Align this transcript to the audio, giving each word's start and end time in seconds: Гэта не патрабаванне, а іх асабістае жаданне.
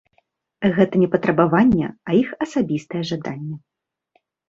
Гэта 0.77 1.01
не 1.03 1.09
патрабаванне, 1.17 1.87
а 2.09 2.19
іх 2.23 2.35
асабістае 2.49 3.07
жаданне. 3.15 3.63